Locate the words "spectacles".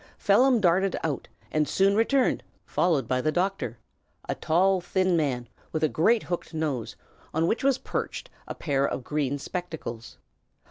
9.37-10.17